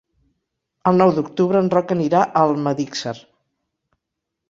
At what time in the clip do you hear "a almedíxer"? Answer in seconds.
2.27-3.17